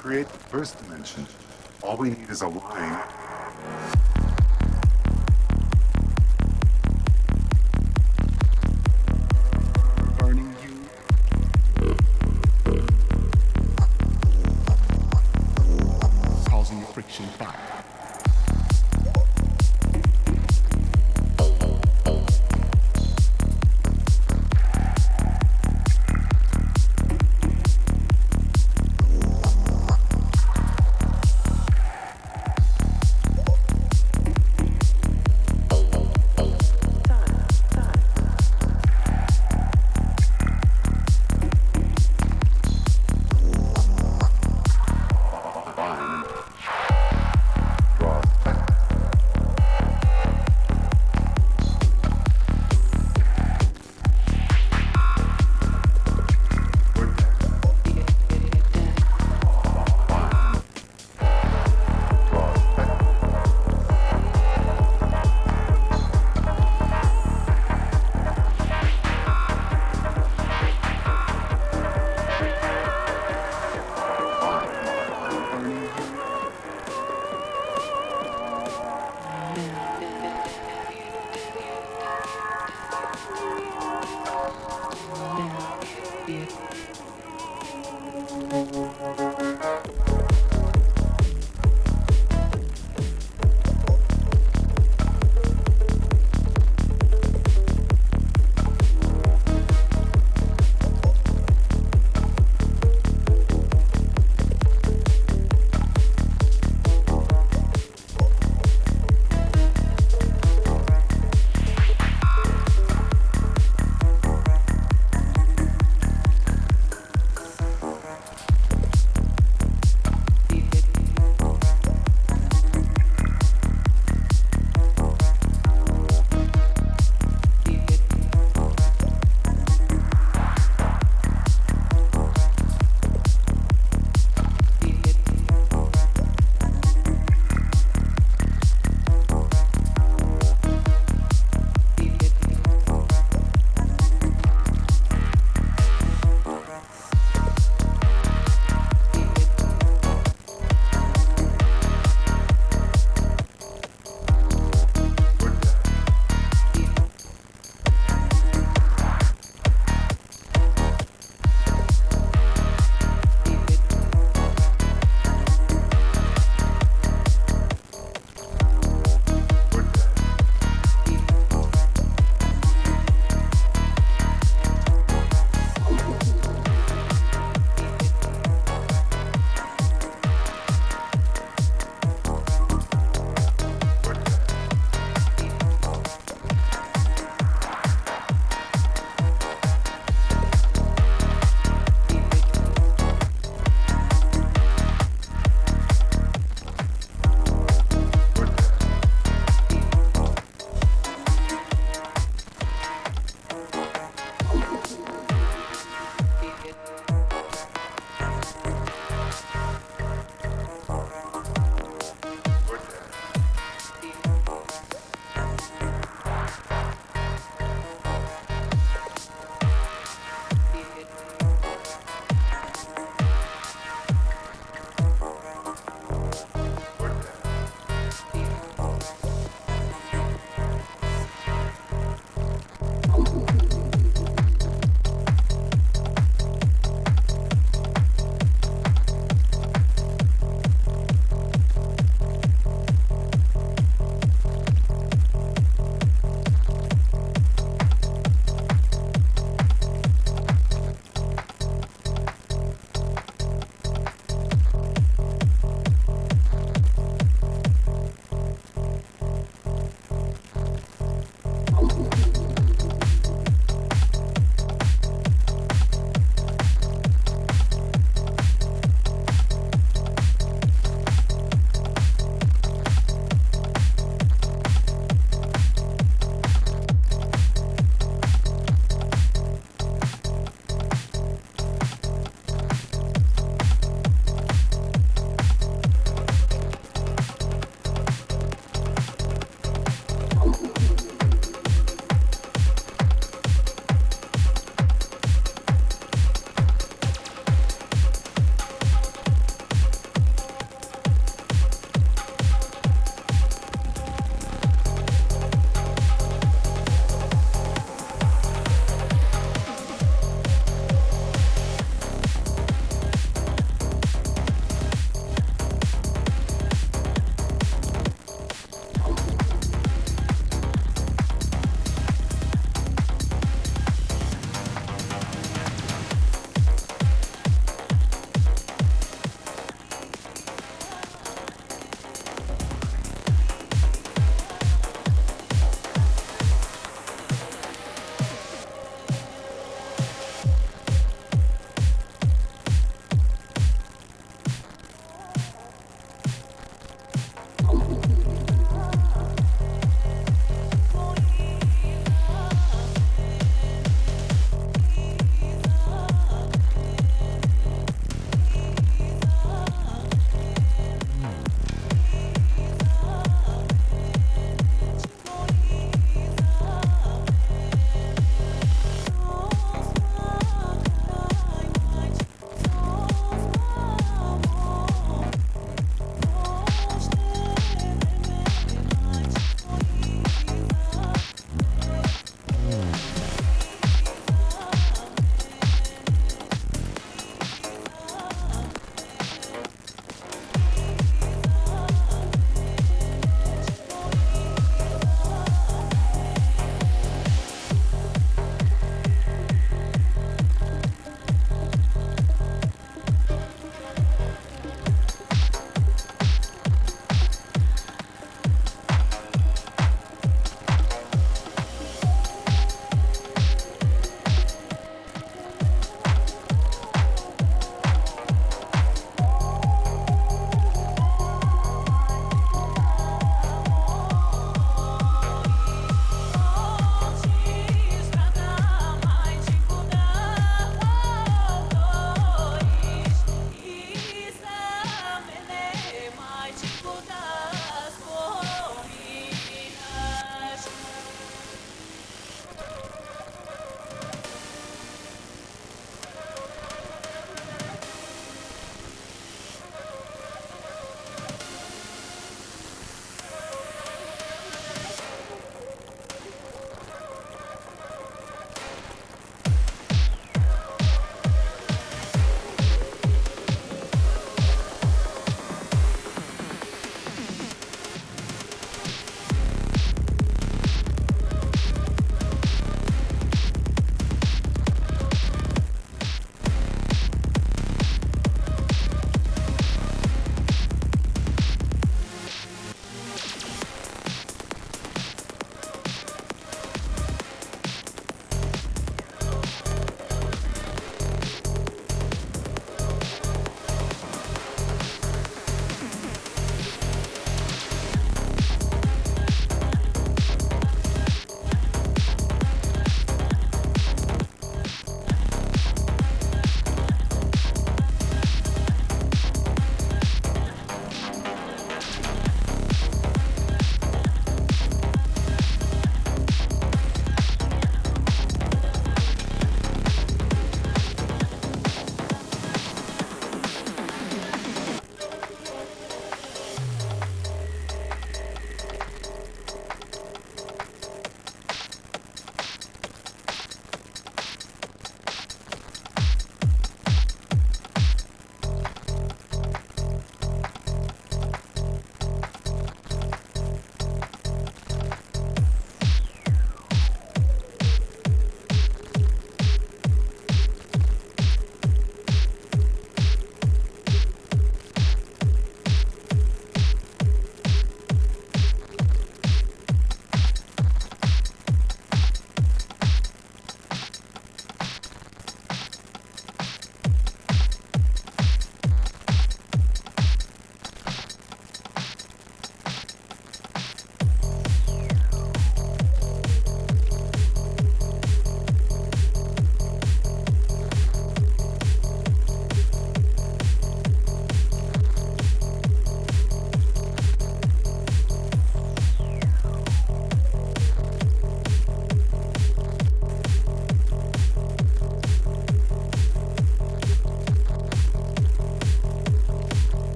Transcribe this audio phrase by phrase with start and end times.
[0.00, 1.26] create the first dimension.
[1.82, 3.02] All we need is a line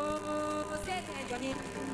[0.00, 1.89] おー、せいぜい4人。